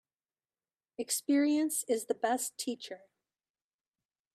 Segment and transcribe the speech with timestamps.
[0.97, 3.01] Experience is the best teacher.